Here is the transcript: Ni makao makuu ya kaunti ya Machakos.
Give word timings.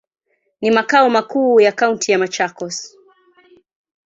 Ni 0.61 0.71
makao 0.71 1.09
makuu 1.09 1.59
ya 1.59 1.71
kaunti 1.71 2.11
ya 2.11 2.17
Machakos. 2.19 2.95